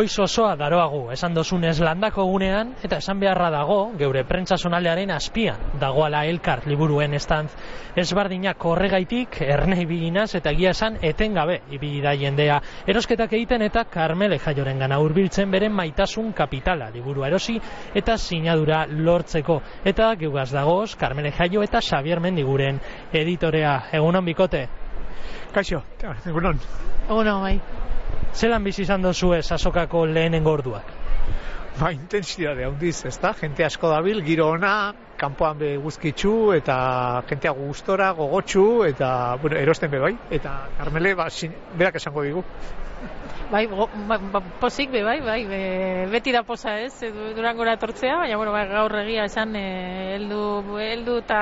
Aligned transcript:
goiz 0.00 0.18
osoa 0.18 0.54
daroagu, 0.56 1.10
esan 1.12 1.34
dozunez 1.36 1.74
landako 1.84 2.24
gunean, 2.24 2.70
eta 2.80 2.96
esan 3.02 3.18
beharra 3.20 3.50
dago, 3.52 3.90
geure 4.00 4.22
prentsa 4.24 4.56
sonaldearen 4.56 5.10
azpian, 5.12 5.60
dagoala 5.80 6.22
elkar 6.24 6.62
liburuen 6.70 7.12
estantz 7.18 7.50
ezbardinak 8.00 8.64
horregaitik, 8.64 9.36
ernei 9.44 9.84
biginaz, 9.90 10.30
eta 10.38 10.54
egia 10.56 10.72
esan 10.72 10.96
etengabe 11.04 11.58
ibili 11.76 12.00
da 12.00 12.14
jendea. 12.16 12.56
Erosketak 12.88 13.34
egiten 13.36 13.66
eta 13.66 13.84
Karmele 13.92 14.38
jaioren 14.40 14.80
gana 14.80 15.02
urbiltzen 15.04 15.52
beren 15.52 15.76
maitasun 15.76 16.32
kapitala 16.32 16.88
liburu 16.94 17.26
erosi 17.28 17.58
eta 17.94 18.16
sinadura 18.16 18.86
lortzeko. 18.88 19.58
Eta 19.84 20.14
geugaz 20.22 20.48
dagoz, 20.54 20.94
Karmele 20.96 21.34
jaio 21.36 21.66
eta 21.66 21.84
Xavier 21.84 22.24
Mendiguren 22.24 22.80
editorea. 23.12 23.76
Egunon 24.00 24.24
bikote? 24.24 24.64
Kaixo, 25.52 25.84
egunon. 26.24 26.64
Egunon, 27.10 27.44
bai. 27.44 27.56
Zelan 28.34 28.64
bizi 28.64 28.82
izan 28.86 29.02
dozu 29.02 29.34
ez 29.34 29.46
azokako 29.52 30.06
lehenen 30.06 30.44
gorduak? 30.44 30.92
Ba, 31.80 31.92
intensidade 31.94 32.64
handiz, 32.66 33.04
ez 33.08 33.16
da? 33.22 33.32
Jente 33.40 33.64
asko 33.64 33.88
dabil, 33.88 34.20
giro 34.26 34.50
ona, 34.52 34.92
kanpoan 35.20 35.58
be 35.60 35.70
guzkitzu, 35.80 36.32
eta 36.56 36.76
jentea 37.30 37.54
gustora, 37.56 38.10
gogotsu, 38.18 38.64
eta, 38.88 39.10
bueno, 39.40 39.56
erosten 39.56 39.90
be 39.92 40.00
bai, 40.02 40.12
eta 40.30 40.56
Carmele, 40.78 41.14
ba, 41.16 41.30
sin, 41.30 41.54
berak 41.78 41.96
esango 42.00 42.24
digu. 42.26 42.44
Bai, 43.50 43.64
go, 43.70 43.88
ba, 44.10 44.18
ba, 44.34 44.42
posik 44.60 44.92
be, 44.92 45.02
bai, 45.06 45.16
bai, 45.24 45.38
be, 45.48 45.62
beti 46.12 46.36
da 46.36 46.44
posa 46.46 46.76
ez, 46.84 46.92
durangora 47.36 47.78
etortzea, 47.78 48.18
baina, 48.24 48.36
bueno, 48.36 48.52
bai, 48.52 48.66
gaur 48.68 48.98
egia 49.00 49.24
esan, 49.30 49.56
e, 49.56 49.66
heldu, 50.18 50.42
heldu 50.84 51.16
eta 51.24 51.40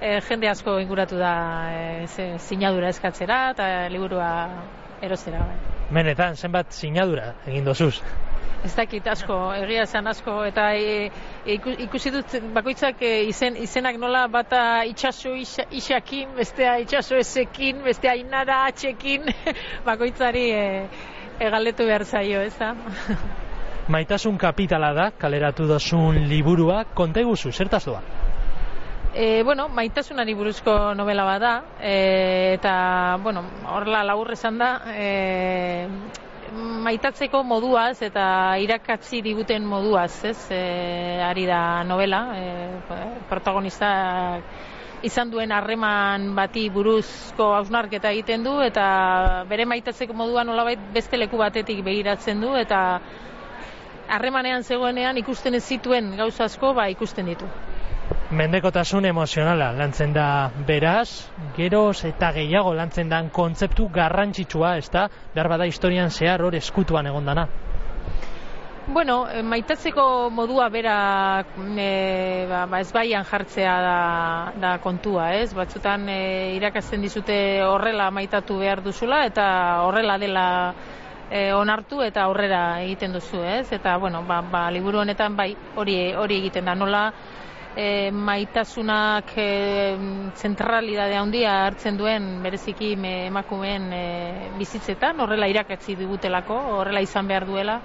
e, 0.00 0.18
jende 0.26 0.50
asko 0.50 0.80
inguratu 0.82 1.22
da 1.22 1.32
e, 1.70 2.34
sinadura 2.42 2.90
eskatzera, 2.90 3.42
eta 3.54 3.70
liburua 3.94 4.30
erostera, 5.02 5.44
bai. 5.44 5.56
Benetan, 5.90 6.36
zenbat 6.36 6.72
sinadura 6.72 7.32
egin 7.46 7.64
dozuz? 7.64 7.96
Ez 8.60 8.74
dakit 8.76 9.06
asko, 9.08 9.36
egia 9.56 9.86
esan 9.86 10.10
asko, 10.10 10.34
eta 10.44 10.66
e, 10.76 11.08
e, 11.46 11.56
ikusi 11.86 12.12
dut 12.12 12.34
bakoitzak 12.52 13.00
e, 13.00 13.12
izen, 13.30 13.56
izenak 13.56 13.96
nola 14.02 14.26
bata 14.28 14.84
itxaso 14.84 15.32
isa, 15.32 15.64
isakin, 15.72 16.34
bestea 16.36 16.76
itxaso 16.84 17.16
ezekin, 17.16 17.80
bestea 17.86 18.18
inara 18.20 18.66
atxekin, 18.68 19.32
bakoitzari 19.88 20.44
e, 20.52 20.66
egaletu 21.40 21.88
behar 21.88 22.04
zaio, 22.04 22.44
ez 22.44 22.52
da? 22.58 22.74
Maitasun 23.94 24.36
kapitala 24.38 24.92
da, 24.94 25.10
kaleratu 25.18 25.64
dozun 25.66 26.20
liburua, 26.28 26.84
konta 26.94 27.24
iguzu, 27.24 27.56
zertaz 27.56 27.86
doa? 27.88 28.04
E, 29.12 29.42
bueno, 29.42 29.68
maitasunari 29.68 30.34
buruzko 30.34 30.94
novela 30.94 31.24
bada, 31.24 31.64
e, 31.82 32.54
eta, 32.54 33.18
bueno, 33.20 33.42
horrela 33.66 34.04
laburre 34.04 34.36
esan 34.38 34.58
da, 34.58 34.68
e, 34.94 35.88
maitatzeko 36.54 37.42
moduaz 37.42 38.02
eta 38.06 38.54
irakatzi 38.62 39.18
diguten 39.22 39.66
moduaz, 39.66 40.24
ez, 40.30 40.38
e, 40.54 41.18
ari 41.26 41.42
da 41.46 41.82
novela, 41.82 42.20
e, 42.38 43.24
protagonista 43.28 43.90
izan 45.02 45.32
duen 45.32 45.50
harreman 45.50 46.28
bati 46.36 46.68
buruzko 46.70 47.50
hausnarketa 47.56 48.12
egiten 48.14 48.46
du, 48.46 48.60
eta 48.62 49.42
bere 49.50 49.66
maitatzeko 49.66 50.14
modua 50.14 50.44
nolabait 50.46 50.78
beste 50.94 51.18
leku 51.18 51.40
batetik 51.40 51.82
begiratzen 51.82 52.46
du, 52.46 52.54
eta 52.54 53.00
harremanean 54.06 54.62
zegoenean 54.62 55.18
ikusten 55.18 55.58
ez 55.58 55.64
zituen 55.66 56.14
gauza 56.16 56.46
asko, 56.46 56.74
ba, 56.78 56.86
ikusten 56.94 57.26
ditu 57.26 57.50
mendekotasun 58.30 59.08
emozionala 59.10 59.72
lantzen 59.74 60.12
da 60.14 60.50
beraz, 60.66 61.26
geroz 61.56 62.04
eta 62.06 62.30
gehiago 62.36 62.72
lantzen 62.78 63.08
dan 63.10 63.30
kontzeptu 63.34 63.88
garrantzitsua, 63.90 64.76
ez 64.78 64.86
da, 64.90 65.08
behar 65.34 65.66
historian 65.66 66.10
zehar 66.10 66.42
hor 66.42 66.54
eskutuan 66.54 67.06
egondana. 67.06 67.48
Bueno, 68.90 69.28
eh, 69.28 69.42
maitatzeko 69.42 70.30
modua 70.30 70.68
bera 70.68 71.44
e, 71.78 72.46
ba, 72.48 72.64
ba 72.66 72.80
ezbaian 72.80 73.24
jartzea 73.24 73.74
da, 73.82 74.52
da 74.58 74.78
kontua, 74.78 75.34
ez? 75.34 75.52
Batzutan 75.54 76.08
e, 76.08 76.54
irakasten 76.56 77.02
dizute 77.02 77.62
horrela 77.62 78.10
maitatu 78.10 78.58
behar 78.58 78.82
duzula 78.82 79.24
eta 79.26 79.82
horrela 79.86 80.18
dela 80.18 80.46
e, 81.30 81.52
onartu 81.54 82.02
eta 82.02 82.24
aurrera 82.24 82.80
egiten 82.82 83.12
duzu, 83.12 83.44
ez? 83.44 83.70
Eta, 83.72 83.96
bueno, 83.98 84.24
ba, 84.26 84.40
ba, 84.42 84.70
liburu 84.70 85.04
honetan 85.04 85.36
bai 85.36 85.52
hori 85.76 86.12
hori 86.14 86.40
egiten 86.42 86.66
da, 86.66 86.74
nola 86.74 87.04
e, 87.76 88.10
maitasunak 88.10 89.32
e, 89.36 89.96
zentralidade 90.36 91.16
handia 91.16 91.66
hartzen 91.66 91.98
duen 91.98 92.42
bereziki 92.42 92.92
emakumeen 93.26 93.92
e, 93.92 94.04
bizitzetan, 94.58 95.20
horrela 95.20 95.48
irakatzi 95.50 95.96
digutelako, 95.96 96.56
horrela 96.80 97.02
izan 97.04 97.28
behar 97.28 97.46
duela, 97.46 97.80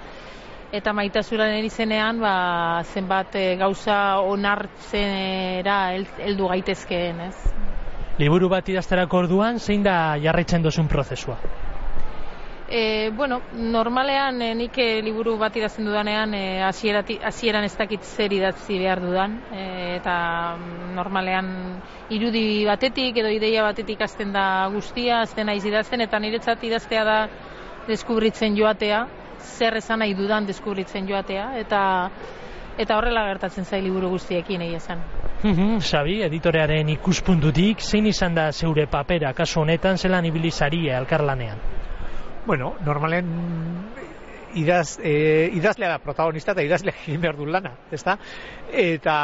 eta 0.72 0.92
maitasuraren 0.92 1.64
izenean 1.64 2.20
ba, 2.20 2.82
zenbat 2.84 3.36
e, 3.38 3.46
gauza 3.56 4.20
onartzenera 4.26 5.78
heldu 6.24 6.50
gaitezkeen, 6.54 7.20
ez? 7.28 7.36
Liburu 8.18 8.48
bat 8.48 8.68
idazterako 8.68 9.24
orduan, 9.26 9.60
zein 9.60 9.82
da 9.84 10.16
jarraitzen 10.20 10.62
dozun 10.64 10.88
prozesua? 10.88 11.36
E, 12.68 13.10
bueno, 13.14 13.42
normalean 13.52 14.42
e, 14.42 14.54
nik 14.58 14.78
e, 14.82 15.00
liburu 15.02 15.36
bat 15.38 15.54
idazten 15.54 15.86
dudanean 15.86 16.32
e, 16.34 16.62
hasieran 16.66 17.64
ez 17.64 17.76
dakit 17.78 18.02
zer 18.02 18.32
idatzi 18.34 18.78
behar 18.80 18.98
dudan 19.00 19.36
e, 19.54 19.66
eta 20.00 20.56
normalean 20.96 21.52
irudi 22.10 22.64
batetik 22.66 23.20
edo 23.22 23.30
ideia 23.30 23.62
batetik 23.62 24.02
azten 24.02 24.34
da 24.34 24.66
guztia, 24.74 25.20
azten 25.20 25.46
naiz 25.46 25.62
idazten 25.64 26.02
eta 26.02 26.18
niretzat 26.18 26.64
idaztea 26.66 27.04
da 27.06 27.16
deskubritzen 27.86 28.58
joatea, 28.58 29.04
zer 29.38 29.78
esan 29.78 30.02
nahi 30.02 30.18
dudan 30.18 30.50
deskubritzen 30.50 31.06
joatea 31.06 31.52
eta 31.62 31.84
eta 32.82 32.98
horrela 32.98 33.28
gertatzen 33.30 33.64
zai 33.64 33.80
liburu 33.80 34.10
guztiekin 34.16 34.66
egia 34.66 34.82
esan. 34.82 35.06
Sabi, 35.80 36.18
editorearen 36.26 36.88
ikuspuntutik, 36.96 37.78
zein 37.80 38.10
izan 38.10 38.34
da 38.34 38.50
zeure 38.52 38.88
papera, 38.90 39.32
kasu 39.32 39.62
honetan, 39.62 39.96
zelan 39.96 40.26
ibilizaria 40.26 40.98
elkarlanean? 40.98 41.75
Bueno, 42.46 42.74
normalen 42.84 43.26
idaz, 44.54 44.98
e, 45.02 45.50
idazlea 45.52 45.90
da 45.90 45.98
protagonista 45.98 46.54
eta 46.54 46.64
idazlea 46.64 46.94
egin 47.04 47.20
behar 47.20 47.36
du 47.36 47.46
lana, 47.46 47.74
ezta? 47.92 48.16
Eta 48.72 49.16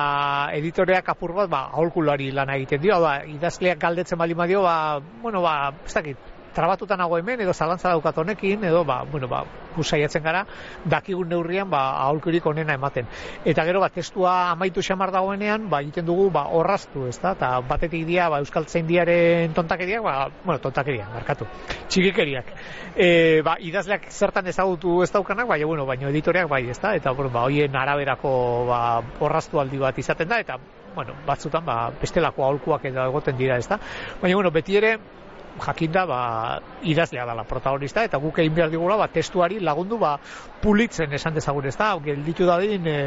editoreak 0.58 1.08
apur 1.14 1.34
bat, 1.38 1.50
ba, 1.50 1.64
aholkulari 1.72 2.30
lana 2.34 2.58
egiten 2.60 2.82
dio, 2.82 3.00
ba, 3.00 3.20
idazleak 3.26 3.80
galdetzen 3.80 4.18
bali 4.18 4.36
dio, 4.48 4.62
ba, 4.62 5.00
bueno, 5.22 5.40
ba, 5.42 5.72
ez 5.86 5.94
dakit, 5.94 6.18
trabatuta 6.54 6.96
nago 6.96 7.18
hemen 7.18 7.40
edo 7.40 7.52
zalantza 7.52 7.88
daukat 7.88 8.18
honekin 8.18 8.64
edo 8.64 8.84
ba 8.84 9.02
bueno 9.04 9.28
ba 9.28 9.44
busaiatzen 9.76 10.22
gara 10.22 10.44
dakigun 10.84 11.28
neurrian 11.28 11.70
ba 11.70 12.02
aholkurik 12.04 12.46
onena 12.46 12.74
ematen. 12.74 13.06
Eta 13.44 13.64
gero 13.64 13.80
ba 13.80 13.88
testua 13.88 14.50
amaitu 14.50 14.82
xamar 14.82 15.10
dagoenean 15.10 15.68
ba 15.70 15.80
egiten 15.80 16.06
dugu 16.06 16.30
ba 16.30 16.46
orraztu 16.52 17.06
ezta? 17.08 17.34
Ta 17.34 17.60
batetik 17.60 18.06
dia 18.06 18.28
ba 18.28 18.38
euskaltzaindiaren 18.38 19.54
tontakeriak 19.54 20.02
ba 20.02 20.28
bueno 20.44 20.60
tontakeria 20.60 21.08
markatu 21.14 21.46
txikikeriak. 21.88 22.52
E, 22.96 23.40
ba 23.42 23.56
idazleak 23.58 24.10
zertan 24.10 24.46
ezagutu 24.46 25.02
ez 25.02 25.10
daukanak 25.12 25.48
baina 25.48 25.66
bueno 25.66 25.86
baino 25.86 26.08
editoreak 26.08 26.48
bai 26.48 26.68
ezta? 26.68 26.94
Eta 26.94 27.12
bueno 27.12 27.30
ba 27.30 27.48
hoien 27.48 27.76
araberako 27.76 28.66
ba 28.68 29.02
orraztu 29.20 29.60
aldi 29.60 29.78
bat 29.78 29.98
izaten 29.98 30.28
da 30.28 30.40
eta 30.40 30.58
bueno, 30.94 31.14
batzutan 31.26 31.64
ba, 31.64 31.90
bestelako 32.00 32.44
aholkuak 32.44 32.84
edo 32.90 33.06
egoten 33.08 33.36
dira, 33.38 33.56
ezta? 33.56 33.78
Baina, 34.20 34.36
bueno, 34.36 34.50
beti 34.50 34.76
ere, 34.76 34.96
jakinda 35.60 36.04
ba, 36.06 36.20
idazlea 36.82 37.26
dela 37.26 37.44
protagonista 37.44 38.04
eta 38.04 38.18
guk 38.18 38.38
egin 38.38 38.54
behar 38.54 38.70
digula 38.70 38.96
ba, 38.96 39.08
testuari 39.08 39.60
lagundu 39.60 39.98
ba, 39.98 40.18
pulitzen 40.62 41.12
esan 41.12 41.34
dezagun 41.34 41.66
ez 41.66 41.76
da, 41.76 41.94
gelditu 42.04 42.46
dadin 42.46 42.86
e, 42.86 43.00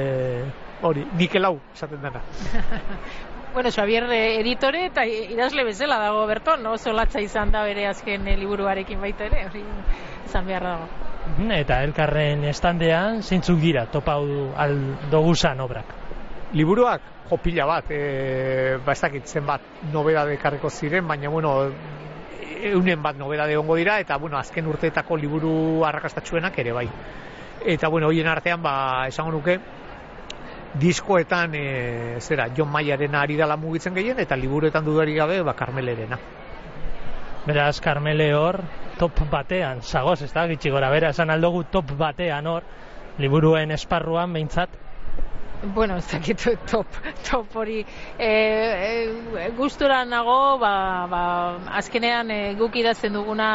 hori, 0.81 1.07
nikelau 1.17 1.57
esaten 1.73 2.01
dena 2.01 2.21
Bueno, 3.55 3.71
Xavier 3.71 4.03
eh, 4.11 4.41
editore 4.41 4.81
eta 4.89 5.05
idazle 5.07 5.63
bezala 5.63 5.95
dago 6.01 6.25
berton, 6.27 6.65
oso 6.67 6.91
latza 6.91 7.21
izan 7.23 7.53
da 7.53 7.61
bere 7.63 7.85
azken 7.87 8.27
eh, 8.27 8.33
liburuarekin 8.35 8.99
baita 8.99 9.29
ere, 9.29 9.45
hori 9.47 9.61
izan 10.25 10.49
behar 10.49 10.65
dago. 10.67 10.89
Eta 11.55 11.77
elkarren 11.87 12.43
estandean, 12.49 13.21
zeintzuk 13.23 13.61
dira, 13.63 13.85
topau 13.93 14.25
aldoguzan 14.59 15.63
obrak? 15.63 15.95
Liburuak, 16.51 17.07
jopila 17.29 17.69
bat, 17.69 17.95
e, 17.95 18.75
ba 18.83 18.91
ez 18.91 19.01
dakit 19.07 19.31
zenbat 19.31 19.87
nobeda 19.93 20.25
dekarreko 20.27 20.69
ziren, 20.69 21.07
baina 21.07 21.31
bueno, 21.31 21.55
eunen 22.71 23.01
bat 23.03 23.17
nobeda 23.17 23.47
egongo 23.51 23.75
dira 23.75 23.99
eta 23.99 24.17
bueno, 24.17 24.37
azken 24.37 24.67
urteetako 24.67 25.17
liburu 25.17 25.85
arrakastatxuenak 25.85 26.59
ere 26.59 26.71
bai. 26.71 26.87
Eta 27.65 27.87
bueno, 27.87 28.07
hoien 28.07 28.27
artean 28.27 28.61
ba 28.61 29.07
esango 29.07 29.31
nuke 29.31 29.59
diskoetan 30.79 31.55
e, 31.55 31.65
zera 32.19 32.49
John 32.55 32.71
Mayaren 32.71 33.15
ari 33.15 33.35
dela 33.35 33.55
mugitzen 33.57 33.95
gehien 33.95 34.19
eta 34.19 34.35
liburuetan 34.35 34.85
dudari 34.85 35.15
gabe 35.15 35.41
ba 35.41 35.53
Carmelerena. 35.55 36.19
Beraz 37.45 37.79
Carmele 37.79 38.33
hor 38.33 38.63
top 38.97 39.19
batean, 39.29 39.81
zagoz, 39.81 40.21
ez 40.21 40.31
da, 40.33 40.47
gitxi 40.47 40.71
gora, 40.71 40.89
bera, 40.89 41.11
esan 41.13 41.29
aldogu 41.29 41.63
top 41.69 41.91
batean 41.99 42.47
hor, 42.47 42.63
liburuen 43.19 43.71
esparruan 43.75 44.33
behintzat, 44.33 44.69
bueno, 45.73 45.97
ez 45.97 46.07
dakit 46.11 46.41
top, 46.71 46.87
top 47.29 47.55
hori. 47.55 47.85
E, 48.17 48.29
e, 48.29 49.49
gustura 49.57 50.03
nago 50.05 50.57
ba, 50.57 51.07
ba, 51.09 51.23
azkenean 51.79 52.31
e, 52.31 52.39
guk 52.59 52.75
idazten 52.75 53.13
duguna 53.13 53.49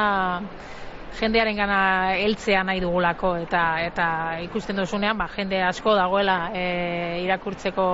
jendearen 1.19 1.57
gana 1.57 1.79
heltzea 2.17 2.62
nahi 2.65 2.81
dugulako 2.81 3.35
eta 3.43 3.62
eta 3.83 4.07
ikusten 4.45 4.79
duzunean 4.79 5.19
ba, 5.19 5.27
jende 5.35 5.59
asko 5.62 5.95
dagoela 5.99 6.37
e, 6.55 6.65
irakurtzeko 7.25 7.87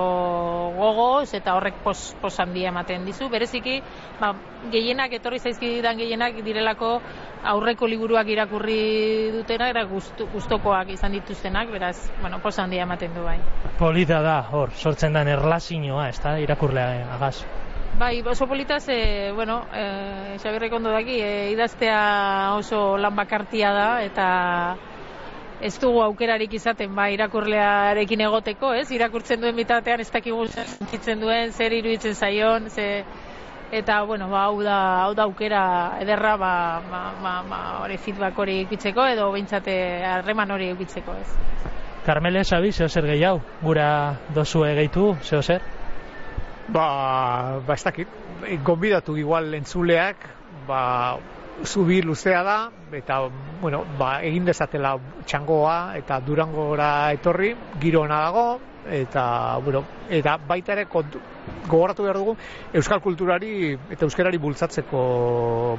gogoz 0.77 1.33
eta 1.33 1.55
horrek 1.57 1.81
pos, 1.83 2.13
pos 2.21 2.33
handia 2.39 2.69
ematen 2.69 3.05
dizu. 3.05 3.29
Bereziki 3.33 3.79
ba, 4.21 4.33
gehienak 4.71 5.17
etorri 5.17 5.39
zaizkidan 5.39 5.97
gehienak 5.97 6.41
direlako 6.45 6.97
aurreko 7.53 7.87
liburuak 7.87 8.27
irakurri 8.33 9.31
dutena 9.35 9.69
era 9.73 9.83
gustu, 9.89 10.27
gustokoak 10.33 10.91
izan 10.95 11.15
dituztenak 11.17 11.71
beraz 11.71 11.95
bueno 12.21 12.41
pos 12.43 12.57
handia 12.59 12.83
ematen 12.83 13.13
du 13.15 13.23
bai 13.23 13.37
polita 13.79 14.21
da 14.21 14.41
hor 14.51 14.73
sortzen 14.75 15.13
den 15.13 15.31
erlazioa 15.35 16.09
ez 16.09 16.19
da 16.23 16.37
irakurlea 16.39 17.07
agaz 17.15 17.37
Bai, 17.97 18.21
oso 18.21 18.45
polita 18.45 18.79
ze, 18.79 19.31
bueno, 19.33 19.65
e, 19.73 20.37
Xabirrek 20.37 20.73
ondo 20.73 20.91
daki, 20.93 21.15
e, 21.17 21.49
idaztea 21.49 22.53
oso 22.53 22.95
lan 23.01 23.15
bakartia 23.15 23.71
da, 23.73 23.87
eta 24.05 24.27
ez 25.61 25.73
dugu 25.81 26.03
aukerarik 26.03 26.53
izaten, 26.53 26.93
ba, 26.93 27.07
irakurlearekin 27.09 28.21
egoteko, 28.27 28.75
ez? 28.77 28.91
Irakurtzen 28.93 29.41
duen 29.41 29.57
bitatean 29.57 30.03
ez 30.03 30.11
dakigu 30.13 30.45
sentitzen 30.45 31.23
duen, 31.23 31.51
zer 31.51 31.73
iruditzen 31.73 32.13
zaion, 32.13 32.69
ze, 32.69 32.87
eta, 33.71 34.01
bueno, 34.03 34.29
ba, 34.29 34.45
hau 34.45 34.61
da, 34.63 34.77
hau 35.03 35.13
da 35.15 35.23
aukera 35.23 35.97
ederra, 36.01 36.35
ba, 36.37 36.81
ba, 36.89 37.01
ba, 37.21 37.33
ba, 37.49 37.59
hori 37.83 37.97
feedback 37.97 38.37
hori 38.39 38.61
ikitzeko, 38.65 39.07
edo 39.11 39.31
bintzate 39.33 39.75
harreman 40.05 40.51
hori 40.51 40.71
ikitzeko, 40.71 41.15
ez? 41.19 41.71
Carmele, 42.05 42.43
Xabi, 42.47 42.71
zeo 42.71 42.87
zer 42.87 43.05
gehiago, 43.09 43.41
gura 43.61 43.89
dozu 44.35 44.63
egeitu, 44.69 45.09
zeo 45.23 45.41
zer? 45.41 45.65
Ba, 46.67 47.59
ba 47.67 47.75
ez 47.75 47.83
dakit, 47.83 48.07
gonbidatu 48.63 49.17
igual 49.19 49.53
entzuleak, 49.59 50.23
ba, 50.67 51.17
zubi 51.65 52.01
luzea 52.01 52.43
da, 52.43 52.57
eta, 52.93 53.21
bueno, 53.61 53.83
ba, 53.99 54.17
egin 54.25 54.45
dezatela 54.45 54.95
txangoa 55.25 55.97
eta 55.97 56.19
durangora 56.25 57.11
etorri, 57.15 57.53
giro 57.81 58.03
ona 58.05 58.19
dago, 58.27 58.45
eta, 58.91 59.57
bueno, 59.63 59.83
eta 60.09 60.37
baita 60.47 60.75
ere 60.77 60.85
kontu, 60.91 61.21
gogoratu 61.67 62.05
behar 62.05 62.19
dugu, 62.21 62.37
euskal 62.73 63.01
kulturari 63.01 63.75
eta 63.91 64.05
euskarari 64.05 64.39
bultzatzeko, 64.41 65.01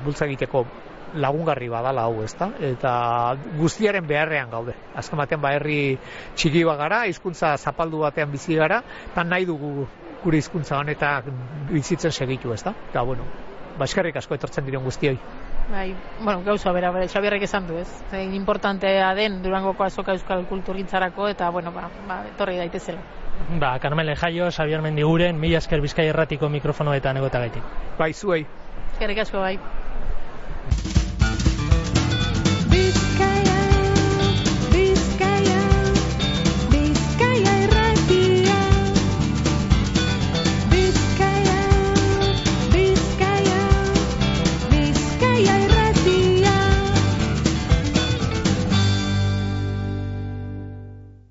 bultza 0.05 0.27
egiteko 0.27 0.65
lagungarri 1.15 1.71
badala 1.73 2.05
hau, 2.05 2.23
ezta? 2.25 2.51
Eta 2.61 2.93
guztiaren 3.57 4.07
beharrean 4.07 4.51
gaude. 4.53 4.75
Azken 4.99 5.21
batean 5.21 5.41
ba 5.41 5.55
herri 5.57 5.99
txiki 6.37 6.65
bagara, 6.69 7.07
hizkuntza 7.09 7.57
zapaldu 7.57 8.03
batean 8.05 8.31
bizi 8.33 8.59
gara, 8.59 8.83
eta 9.13 9.25
nahi 9.25 9.49
dugu 9.49 9.87
gure 10.23 10.41
hizkuntza 10.43 10.77
honetan 10.79 11.31
bizitzen 11.71 12.13
segitu, 12.13 12.53
ezta? 12.53 12.75
Eta 12.91 13.07
bueno, 13.07 13.25
baskarrik 13.79 14.17
asko 14.21 14.37
etortzen 14.37 14.67
diren 14.67 14.85
guztioi. 14.85 15.17
Bai, 15.71 15.95
bueno, 16.21 16.43
gauza 16.43 16.73
bera, 16.73 16.91
bera, 16.91 17.09
Xabierrek 17.09 17.43
esan 17.45 17.67
du, 17.69 17.77
ez? 17.77 17.89
Zein 18.11 18.33
importantea 18.35 19.15
den 19.15 19.43
Durangoko 19.43 19.85
azoka 19.85 20.15
euskal 20.17 20.47
kulturgintzarako 20.49 21.29
eta 21.29 21.51
bueno, 21.51 21.73
ba, 21.73 21.91
ba 22.09 22.23
etorri 22.31 22.57
daitezela. 22.57 23.03
Ba, 23.61 23.79
Carmele 23.79 24.17
Jaio, 24.17 24.51
Xabier 24.51 24.81
Mendiguren, 24.83 25.39
mila 25.39 25.59
esker 25.59 25.85
Bizkai 25.85 26.09
erratiko 26.09 26.49
mikrofonoetan 26.49 27.21
egotagaitik. 27.21 27.77
Bai, 27.99 28.15
zuei. 28.15 28.47
Eskerrik 28.95 29.27
asko 29.27 29.45
bai. 29.45 29.59